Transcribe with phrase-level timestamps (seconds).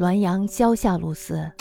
[0.00, 1.52] 滦阳萧下路寺，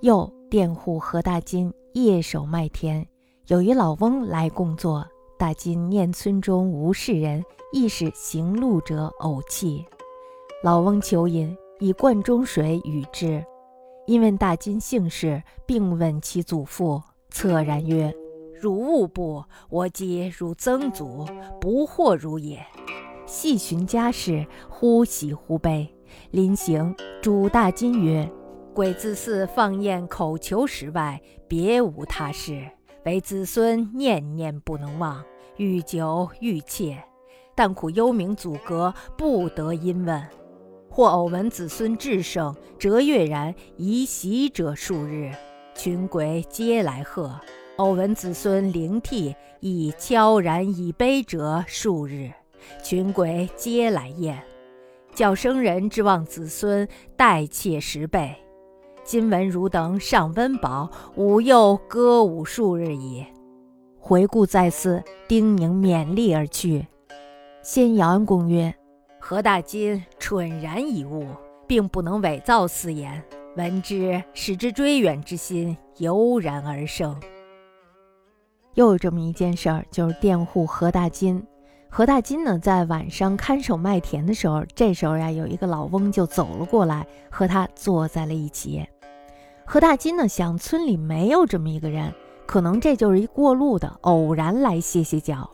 [0.00, 3.06] 又佃户何大金夜守麦田，
[3.48, 5.06] 有一老翁来供作。
[5.38, 9.84] 大金念村中无事人，亦是行路者偶弃。
[10.62, 13.44] 老翁求饮，以罐中水与之。
[14.06, 16.98] 因问大金姓氏，并问其祖父，
[17.30, 18.10] 恻然曰
[18.58, 21.26] ：“汝勿不，我即汝曾祖，
[21.60, 22.64] 不惑汝也。”
[23.28, 25.86] 细寻家事，忽喜忽悲。
[26.30, 28.30] 临行，主大金曰
[28.74, 32.68] ：“鬼自寺放宴口求食外，别无他事，
[33.04, 35.22] 唯子孙念念不能忘，
[35.56, 37.02] 愈久愈切。
[37.54, 40.22] 但苦幽冥阻隔，不得因问。
[40.88, 45.30] 或偶闻子孙至圣，折月然以喜者数日，
[45.74, 47.30] 群鬼皆来贺；
[47.76, 52.30] 偶闻子孙灵替，亦悄然以悲者数日。”
[52.80, 54.40] 群鬼皆来验，
[55.14, 58.34] 叫生人之望子孙待妾十倍。
[59.04, 63.26] 今闻汝等尚温饱，吾又歌舞数日矣。
[63.98, 66.86] 回顾在寺，叮咛勉励而去。
[67.62, 68.74] 先姚安公曰
[69.20, 71.26] ：“何大金蠢然以误，
[71.66, 73.22] 并不能伪造私言。
[73.56, 77.14] 闻之，使之追远之心油然而生。”
[78.74, 81.44] 又有这么一件事儿，就是佃户何大金。
[81.94, 88.82] 何大金呢，在晚上看守麦田的时候，这时候呀，有一个老翁就走了过来，和他坐在了一起。
[89.66, 92.10] 何大金呢，想村里没有这么一个人，
[92.46, 95.50] 可能这就是一过路的，偶然来歇歇脚。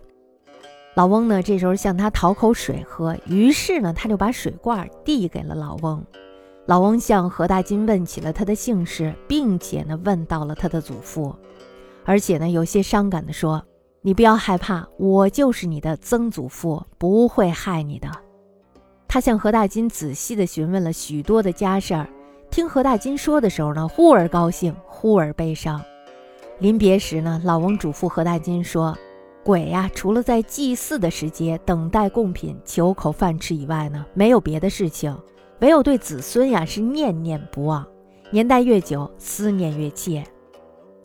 [0.95, 6.01] 老翁呢，这时候向他讨口水喝，于是呢，他就把水罐递给了老翁。
[6.67, 11.35] 老翁向何大金问起了他的姓氏，并且呢，问到了他的祖父，
[12.05, 13.61] 而且呢，有些伤感地说。
[14.01, 18.09] 你不要害怕，我就是你的曾祖父，不会害你的。
[19.09, 22.09] 他向何大金仔细地询问了许多的家事儿，
[22.51, 25.83] 听何大金说的时候呢，忽而高兴，忽而悲伤。
[26.61, 28.97] 临别时呢，老翁嘱咐何大金说
[29.45, 35.17] ：“鬼呀，除了在祭祀的时节等待贡品、求口饭吃以外呢，没有别的事情，
[35.61, 37.87] 唯有对子孙呀是念念不忘，
[38.31, 40.25] 年代越久，思念越切。”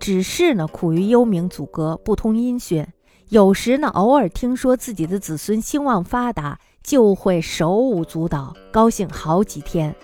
[0.03, 2.85] 只是呢，苦于幽冥阻隔，不通音讯。
[3.29, 9.95] 有时呢，偶尔听说自己的子孙兴旺发达，就会手舞足蹈，高兴好几天。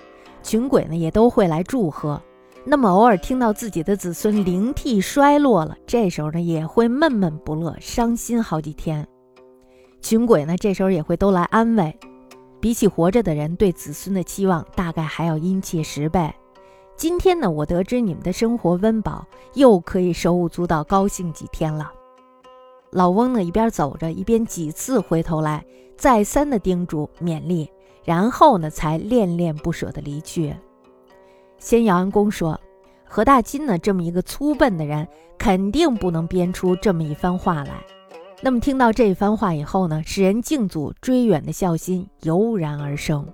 [0.41, 2.21] 群鬼呢，也都会来祝贺。
[2.63, 9.05] 那么，偶尔听到自己的子孙灵替衰落了，这时候呢，也会闷闷不乐，伤心好几天。
[9.99, 11.93] 群鬼呢，这时候也会都来安慰。
[12.61, 16.33] 比起活着的人对子孙的期望，大概还要殷切十倍。
[16.99, 21.89] 今天呢，我得知你们的生活温饱，又可以手舞足蹈高兴几天了。
[22.91, 25.65] 老翁呢，一边走着，一边几次回头来，
[25.95, 27.71] 再三的叮嘱勉励，
[28.03, 30.53] 然后呢，才恋恋不舍的离去。
[31.57, 32.59] 先姚安公说
[33.07, 37.81] ：“何大金呢，这么一个粗笨的人，肯定不能编出这么一番话来。”
[38.43, 43.25] 那么听到这番话以后呢，使人敬祖追远的孝心油然而生。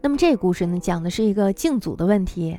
[0.00, 2.56] 那么这故事呢，讲的是一个敬祖的问题。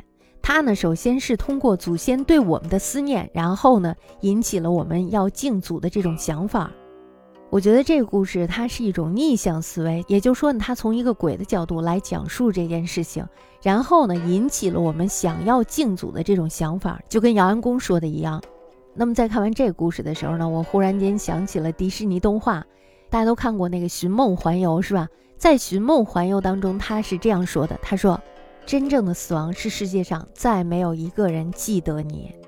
[0.48, 6.72] 他呢，首先是通过祖先对我们的思念，然后呢，引起了我们要敬祖的这种想法。
[7.50, 13.28] 我觉得这个故事它是一种逆向思维，也就是说呢，他从一个鬼的角度来讲述这件事情，
[13.64, 18.40] 然后呢，引起了我们想要敬祖的这种想法，就跟姚安公说的一样。
[18.94, 22.64] 那么在看完这个故事的时候呢，我忽然间想起了迪士尼动画，
[23.10, 25.08] 大家都看过那个《寻梦环游》是吧？
[25.40, 28.22] 在《寻梦环游》当中，他是这样说的，他说。
[28.66, 32.45] 真正的死亡是世界上再没有一个人记得你。